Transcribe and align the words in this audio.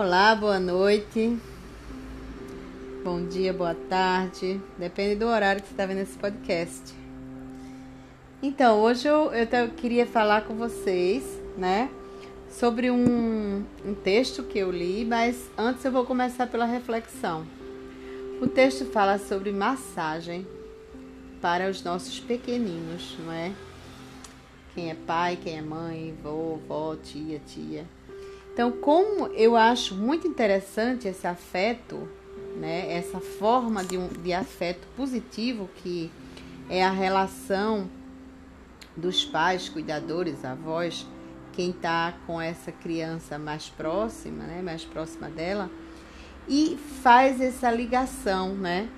Olá, 0.00 0.32
boa 0.32 0.60
noite. 0.60 1.36
Bom 3.02 3.26
dia, 3.26 3.52
boa 3.52 3.74
tarde. 3.74 4.60
Depende 4.78 5.16
do 5.16 5.26
horário 5.26 5.60
que 5.60 5.66
você 5.66 5.74
está 5.74 5.86
vendo 5.86 6.02
esse 6.02 6.16
podcast. 6.16 6.94
Então, 8.40 8.78
hoje 8.78 9.08
eu, 9.08 9.32
eu 9.32 9.70
queria 9.70 10.06
falar 10.06 10.42
com 10.42 10.54
vocês, 10.54 11.24
né, 11.56 11.90
sobre 12.48 12.92
um, 12.92 13.64
um 13.84 13.92
texto 13.92 14.44
que 14.44 14.60
eu 14.60 14.70
li, 14.70 15.04
mas 15.04 15.50
antes 15.58 15.84
eu 15.84 15.90
vou 15.90 16.06
começar 16.06 16.46
pela 16.46 16.64
reflexão. 16.64 17.44
O 18.40 18.46
texto 18.46 18.84
fala 18.92 19.18
sobre 19.18 19.50
massagem 19.50 20.46
para 21.42 21.68
os 21.68 21.82
nossos 21.82 22.20
pequeninos, 22.20 23.16
não 23.18 23.32
é? 23.32 23.52
Quem 24.76 24.90
é 24.90 24.94
pai, 24.94 25.36
quem 25.42 25.58
é 25.58 25.60
mãe, 25.60 26.16
vovó, 26.22 26.94
tia, 26.94 27.40
tia. 27.44 27.97
Então, 28.58 28.72
como 28.72 29.28
eu 29.34 29.54
acho 29.54 29.94
muito 29.94 30.26
interessante 30.26 31.06
esse 31.06 31.28
afeto, 31.28 32.08
né? 32.56 32.92
Essa 32.92 33.20
forma 33.20 33.84
de, 33.84 33.96
um, 33.96 34.08
de 34.08 34.32
afeto 34.32 34.84
positivo 34.96 35.70
que 35.76 36.10
é 36.68 36.84
a 36.84 36.90
relação 36.90 37.88
dos 38.96 39.24
pais, 39.24 39.68
cuidadores, 39.68 40.44
avós, 40.44 41.06
quem 41.52 41.70
está 41.70 42.12
com 42.26 42.40
essa 42.40 42.72
criança 42.72 43.38
mais 43.38 43.68
próxima, 43.68 44.42
né? 44.42 44.60
Mais 44.60 44.84
próxima 44.84 45.28
dela 45.28 45.70
e 46.48 46.76
faz 47.00 47.40
essa 47.40 47.70
ligação, 47.70 48.56
né? 48.56 48.88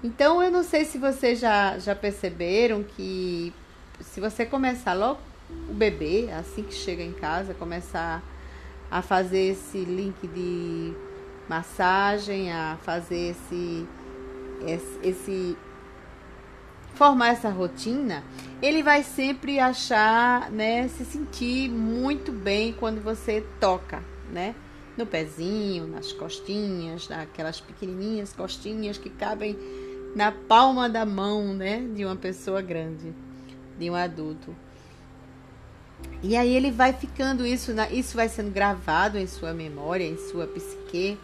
Então 0.00 0.40
eu 0.40 0.52
não 0.52 0.62
sei 0.62 0.84
se 0.84 0.96
vocês 0.96 1.40
já, 1.40 1.76
já 1.80 1.96
perceberam 1.96 2.84
que 2.84 3.52
se 4.00 4.20
você 4.20 4.46
começar 4.46 4.94
logo 4.94 5.18
o 5.68 5.74
bebê, 5.74 6.30
assim 6.30 6.62
que 6.62 6.72
chega 6.72 7.02
em 7.02 7.12
casa, 7.12 7.52
começar 7.52 8.22
a 8.90 9.02
fazer 9.02 9.52
esse 9.52 9.78
link 9.78 10.26
de 10.28 10.92
massagem, 11.48 12.52
a 12.52 12.76
fazer 12.82 13.30
esse, 13.30 13.86
esse, 14.66 14.98
esse 15.02 15.56
formar 16.94 17.28
essa 17.28 17.50
rotina, 17.50 18.24
ele 18.62 18.82
vai 18.82 19.02
sempre 19.02 19.60
achar, 19.60 20.50
né, 20.50 20.88
se 20.88 21.04
sentir 21.04 21.68
muito 21.70 22.32
bem 22.32 22.72
quando 22.72 23.02
você 23.02 23.44
toca, 23.60 24.02
né? 24.32 24.54
No 24.96 25.04
pezinho, 25.04 25.86
nas 25.86 26.10
costinhas, 26.12 27.06
naquelas 27.08 27.60
pequenininhas 27.60 28.32
costinhas 28.32 28.96
que 28.96 29.10
cabem 29.10 29.56
na 30.14 30.32
palma 30.32 30.88
da 30.88 31.04
mão, 31.04 31.52
né, 31.52 31.86
de 31.94 32.02
uma 32.02 32.16
pessoa 32.16 32.62
grande, 32.62 33.12
de 33.78 33.90
um 33.90 33.94
adulto. 33.94 34.56
E 36.22 36.36
aí 36.36 36.54
ele 36.54 36.70
vai 36.70 36.92
ficando 36.92 37.46
isso, 37.46 37.72
isso 37.90 38.16
vai 38.16 38.28
sendo 38.28 38.50
gravado 38.50 39.18
em 39.18 39.26
sua 39.26 39.52
memória, 39.52 40.04
em 40.04 40.16
sua 40.16 40.46
psique. 40.46 41.18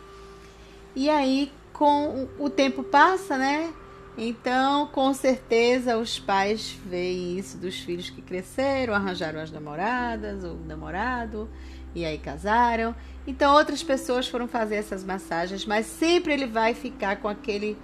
E 0.94 1.08
aí 1.08 1.50
com 1.72 2.28
o 2.38 2.50
tempo 2.50 2.82
passa, 2.82 3.36
né? 3.36 3.72
Então, 4.16 4.86
com 4.88 5.12
certeza, 5.14 5.96
os 5.96 6.18
pais 6.18 6.78
veem 6.84 7.38
isso 7.38 7.56
dos 7.56 7.78
filhos 7.78 8.10
que 8.10 8.20
cresceram, 8.20 8.94
arranjaram 8.94 9.40
as 9.40 9.50
namoradas 9.50 10.44
ou 10.44 10.56
namorado, 10.66 11.48
e 11.94 12.04
aí 12.04 12.18
casaram. 12.18 12.94
Então, 13.26 13.54
outras 13.54 13.82
pessoas 13.82 14.28
foram 14.28 14.46
fazer 14.46 14.76
essas 14.76 15.02
massagens, 15.02 15.64
mas 15.64 15.86
sempre 15.86 16.34
ele 16.34 16.46
vai 16.46 16.74
ficar 16.74 17.16
com 17.16 17.28
aquele 17.28 17.76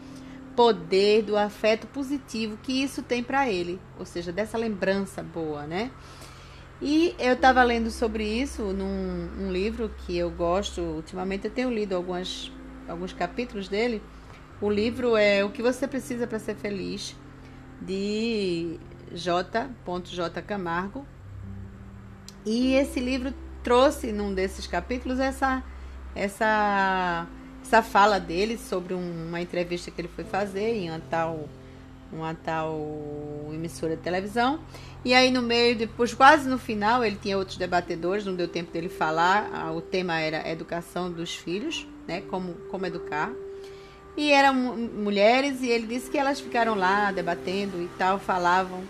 poder 0.55 1.22
do 1.22 1.36
afeto 1.36 1.86
positivo 1.86 2.59
que 2.62 2.83
isso 2.83 3.03
tem 3.03 3.22
para 3.22 3.48
ele, 3.48 3.81
ou 3.98 4.05
seja, 4.05 4.31
dessa 4.31 4.59
lembrança 4.59 5.22
boa, 5.22 5.66
né? 5.66 5.91
E 6.80 7.14
eu 7.18 7.32
estava 7.32 7.62
lendo 7.64 7.90
sobre 7.90 8.24
isso 8.24 8.62
num 8.72 9.28
um 9.40 9.50
livro 9.50 9.90
que 10.06 10.16
eu 10.16 10.30
gosto, 10.30 10.80
ultimamente 10.80 11.46
eu 11.46 11.50
tenho 11.50 11.70
lido 11.70 11.96
algumas, 11.96 12.52
alguns 12.88 13.12
capítulos 13.12 13.69
dele. 13.69 14.00
O 14.60 14.70
livro 14.70 15.16
é 15.16 15.44
O 15.44 15.50
que 15.50 15.62
você 15.62 15.88
precisa 15.88 16.26
para 16.26 16.38
ser 16.38 16.54
feliz, 16.54 17.16
de 17.80 18.78
J. 19.12 19.69
J. 20.12 20.42
Camargo. 20.42 21.04
E 22.47 22.75
esse 22.75 23.00
livro 23.00 23.34
trouxe 23.62 24.12
num 24.12 24.32
desses 24.32 24.66
capítulos 24.66 25.19
essa 25.19 25.62
essa 26.14 27.26
essa 27.60 27.82
fala 27.82 28.19
dele 28.19 28.56
sobre 28.56 28.94
um, 28.94 29.28
uma 29.28 29.41
entrevista 29.41 29.91
que 29.91 30.00
ele 30.00 30.08
foi 30.08 30.24
fazer 30.24 30.76
em 30.76 31.00
tal 31.10 31.48
uma 32.12 32.34
tal 32.34 32.78
emissora 33.52 33.96
de 33.96 34.02
televisão. 34.02 34.60
E 35.04 35.14
aí 35.14 35.30
no 35.30 35.42
meio, 35.42 35.76
depois 35.76 36.12
quase 36.12 36.48
no 36.48 36.58
final, 36.58 37.04
ele 37.04 37.16
tinha 37.16 37.38
outros 37.38 37.56
debatedores, 37.56 38.24
não 38.24 38.34
deu 38.34 38.48
tempo 38.48 38.72
dele 38.72 38.88
falar. 38.88 39.50
Ah, 39.52 39.72
o 39.72 39.80
tema 39.80 40.18
era 40.18 40.48
educação 40.48 41.10
dos 41.10 41.34
filhos, 41.34 41.86
né? 42.06 42.22
Como, 42.22 42.54
como 42.70 42.86
educar. 42.86 43.32
E 44.16 44.32
eram 44.32 44.52
mulheres 44.52 45.62
e 45.62 45.68
ele 45.68 45.86
disse 45.86 46.10
que 46.10 46.18
elas 46.18 46.41
ficaram 46.41 46.74
lá 46.74 47.12
debatendo 47.12 47.80
e 47.80 47.88
tal, 47.97 48.18
falavam, 48.18 48.82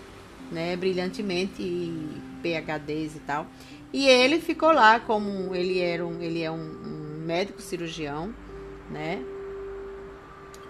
né, 0.51 0.75
brilhantemente 0.75 1.61
e 1.61 2.19
PhDs 2.41 3.15
e 3.15 3.19
tal. 3.19 3.45
E 3.93 4.07
ele 4.07 4.39
ficou 4.39 4.71
lá 4.71 4.99
como 4.99 5.53
ele 5.53 5.79
era 5.79 6.03
um, 6.03 6.19
ele 6.19 6.41
é 6.41 6.49
um, 6.49 6.55
um 6.55 7.23
médico 7.25 7.61
cirurgião, 7.61 8.33
né? 8.89 9.23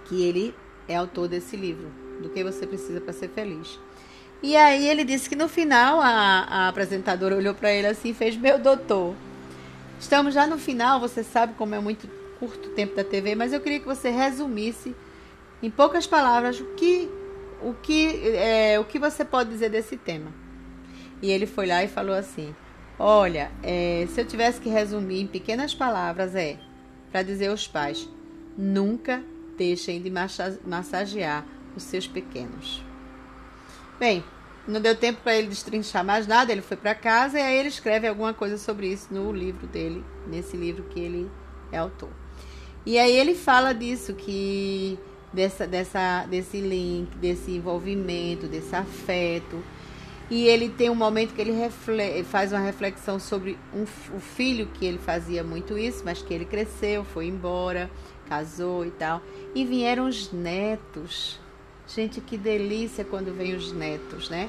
Que 0.09 0.23
ele 0.23 0.53
é 0.89 0.95
autor 0.97 1.29
desse 1.29 1.55
livro, 1.55 1.87
do 2.19 2.29
que 2.29 2.43
você 2.43 2.65
precisa 2.67 3.01
para 3.01 3.13
ser 3.13 3.29
feliz. 3.29 3.79
E 4.41 4.55
aí 4.55 4.87
ele 4.87 5.03
disse 5.03 5.27
que 5.27 5.35
no 5.35 5.49
final 5.49 5.99
a, 5.99 6.07
a 6.07 6.67
apresentadora 6.69 7.35
olhou 7.35 7.53
para 7.53 7.71
ele 7.71 7.87
assim 7.87 8.09
e 8.09 8.13
fez: 8.13 8.37
Meu 8.37 8.57
doutor, 8.57 9.13
estamos 9.99 10.33
já 10.33 10.47
no 10.47 10.57
final, 10.57 10.99
você 10.99 11.23
sabe 11.23 11.53
como 11.55 11.75
é 11.75 11.79
muito 11.79 12.09
curto 12.39 12.69
o 12.69 12.71
tempo 12.71 12.95
da 12.95 13.03
TV, 13.03 13.35
mas 13.35 13.51
eu 13.51 13.59
queria 13.59 13.79
que 13.79 13.85
você 13.85 14.09
resumisse 14.09 14.95
em 15.61 15.69
poucas 15.69 16.07
palavras 16.07 16.59
o 16.61 16.65
que, 16.75 17.09
o 17.61 17.73
que, 17.73 18.35
é, 18.37 18.79
o 18.79 18.85
que 18.85 18.97
você 18.97 19.25
pode 19.25 19.49
dizer 19.49 19.69
desse 19.69 19.97
tema. 19.97 20.31
E 21.21 21.29
ele 21.29 21.45
foi 21.45 21.65
lá 21.65 21.83
e 21.83 21.87
falou 21.89 22.15
assim: 22.15 22.55
Olha, 22.97 23.51
é, 23.61 24.07
se 24.09 24.21
eu 24.21 24.25
tivesse 24.25 24.61
que 24.61 24.69
resumir 24.69 25.19
em 25.21 25.27
pequenas 25.27 25.73
palavras, 25.73 26.33
é 26.33 26.57
para 27.11 27.23
dizer 27.23 27.47
aos 27.47 27.67
pais: 27.67 28.07
nunca 28.57 29.21
deixem 29.57 30.01
de 30.01 30.09
massagear 30.65 31.45
os 31.79 31.83
seus 31.85 32.07
pequenos. 32.07 32.83
Bem, 33.99 34.23
não 34.67 34.79
deu 34.79 34.95
tempo 34.95 35.21
para 35.23 35.35
ele 35.35 35.47
destrinchar 35.47 36.05
mais 36.05 36.27
nada, 36.27 36.51
ele 36.51 36.61
foi 36.61 36.77
para 36.77 36.93
casa 36.93 37.39
e 37.39 37.41
aí 37.41 37.57
ele 37.57 37.69
escreve 37.69 38.07
alguma 38.07 38.33
coisa 38.33 38.57
sobre 38.57 38.87
isso 38.87 39.11
no 39.11 39.31
livro 39.31 39.65
dele, 39.67 40.03
nesse 40.27 40.55
livro 40.55 40.83
que 40.83 40.99
ele 40.99 41.29
é 41.71 41.77
autor. 41.77 42.09
E 42.85 42.97
aí 42.97 43.11
ele 43.11 43.35
fala 43.35 43.73
disso, 43.73 44.13
que 44.13 44.97
dessa, 45.33 45.67
dessa, 45.67 46.25
desse 46.27 46.61
link, 46.61 47.17
desse 47.17 47.51
envolvimento, 47.51 48.47
desse 48.47 48.75
afeto 48.75 49.61
e 50.29 50.45
ele 50.45 50.69
tem 50.69 50.89
um 50.91 50.95
momento 50.95 51.33
que 51.33 51.41
ele 51.41 51.53
faz 52.23 52.51
uma 52.53 52.61
reflexão 52.61 53.19
sobre 53.19 53.57
um, 53.73 53.83
o 54.15 54.19
filho 54.19 54.67
que 54.67 54.85
ele 54.85 54.99
fazia 54.99 55.43
muito 55.43 55.75
isso, 55.75 56.03
mas 56.05 56.21
que 56.21 56.31
ele 56.31 56.45
cresceu, 56.45 57.03
foi 57.03 57.25
embora, 57.25 57.89
casou 58.27 58.85
e 58.85 58.91
tal. 58.91 59.23
E 59.55 59.65
vieram 59.65 60.07
os 60.07 60.31
netos. 60.31 61.39
Gente, 61.93 62.21
que 62.21 62.37
delícia 62.37 63.03
quando 63.03 63.33
vem 63.35 63.55
os 63.55 63.71
netos, 63.71 64.29
né? 64.29 64.47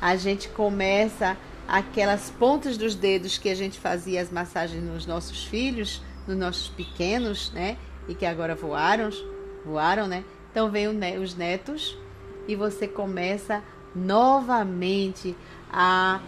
A 0.00 0.16
gente 0.16 0.48
começa 0.48 1.36
aquelas 1.66 2.30
pontas 2.30 2.78
dos 2.78 2.94
dedos 2.94 3.36
que 3.36 3.50
a 3.50 3.54
gente 3.54 3.78
fazia 3.78 4.22
as 4.22 4.30
massagens 4.30 4.82
nos 4.82 5.04
nossos 5.04 5.44
filhos, 5.44 6.00
nos 6.26 6.36
nossos 6.36 6.68
pequenos, 6.68 7.52
né? 7.52 7.76
E 8.08 8.14
que 8.14 8.24
agora 8.24 8.54
voaram, 8.54 9.10
voaram, 9.66 10.06
né? 10.06 10.24
Então 10.50 10.70
vem 10.70 10.88
os 10.88 11.34
netos 11.34 11.94
e 12.46 12.56
você 12.56 12.88
começa 12.88 13.62
novamente 13.94 15.36
a 15.70 16.22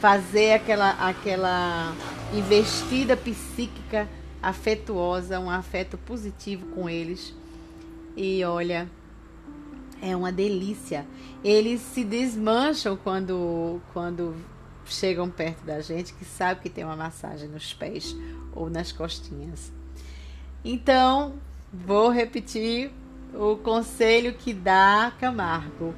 fazer 0.00 0.54
aquela, 0.54 0.90
aquela 0.92 1.94
investida 2.32 3.14
psíquica 3.14 4.08
afetuosa, 4.42 5.38
um 5.38 5.50
afeto 5.50 5.98
positivo 5.98 6.64
com 6.68 6.88
eles. 6.88 7.34
E 8.16 8.42
olha, 8.42 8.88
é 10.00 10.14
uma 10.16 10.32
delícia. 10.32 11.06
Eles 11.42 11.80
se 11.80 12.04
desmancham 12.04 12.96
quando, 12.96 13.80
quando 13.92 14.34
chegam 14.84 15.28
perto 15.28 15.64
da 15.64 15.80
gente, 15.80 16.12
que 16.14 16.24
sabe 16.24 16.60
que 16.62 16.70
tem 16.70 16.84
uma 16.84 16.96
massagem 16.96 17.48
nos 17.48 17.72
pés 17.72 18.16
ou 18.54 18.70
nas 18.70 18.92
costinhas. 18.92 19.72
Então, 20.64 21.34
vou 21.72 22.10
repetir 22.10 22.90
o 23.34 23.56
conselho 23.56 24.34
que 24.34 24.52
dá 24.52 25.12
Camargo 25.18 25.94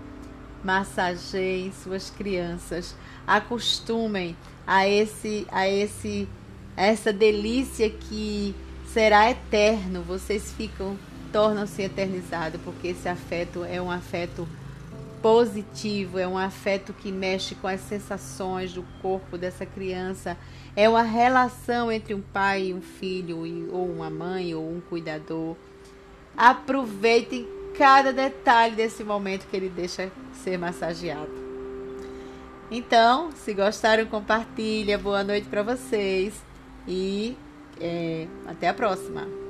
massageiem 0.63 1.73
suas 1.73 2.11
crianças, 2.11 2.95
acostumem 3.27 4.37
a 4.67 4.89
esse 4.89 5.47
a 5.51 5.69
esse 5.69 6.29
essa 6.77 7.13
delícia 7.13 7.91
que 7.91 8.55
será 8.87 9.31
eterno. 9.31 10.03
Vocês 10.03 10.53
ficam 10.53 10.97
tornam-se 11.33 11.83
eternizados 11.83 12.61
porque 12.63 12.89
esse 12.89 13.09
afeto 13.09 13.65
é 13.65 13.81
um 13.81 13.91
afeto 13.91 14.49
positivo, 15.23 16.19
é 16.19 16.27
um 16.27 16.39
afeto 16.39 16.93
que 16.93 17.11
mexe 17.11 17.55
com 17.55 17.67
as 17.67 17.81
sensações 17.81 18.73
do 18.73 18.85
corpo 19.03 19.37
dessa 19.37 19.67
criança, 19.67 20.37
é 20.77 20.89
uma 20.89 21.03
relação 21.03 21.91
entre 21.91 22.15
um 22.15 22.21
pai 22.21 22.67
e 22.67 22.75
um 22.75 22.81
filho, 22.81 23.39
ou 23.73 23.91
uma 23.91 24.09
mãe, 24.09 24.55
ou 24.55 24.71
um 24.71 24.81
cuidador. 24.81 25.57
Aproveitem 26.37 27.49
cada 27.77 28.13
detalhe 28.13 28.77
desse 28.77 29.03
momento 29.03 29.47
que 29.49 29.57
ele 29.57 29.69
deixa 29.69 30.11
ser 30.33 30.57
massageado. 30.57 31.49
Então, 32.71 33.33
se 33.33 33.55
gostaram, 33.55 34.05
compartilha. 34.07 34.99
Boa 34.99 35.25
noite 35.25 35.49
para 35.49 35.63
vocês 35.63 36.35
e 36.87 37.37
é, 37.81 38.27
até 38.47 38.69
a 38.69 38.75
próxima. 38.75 39.48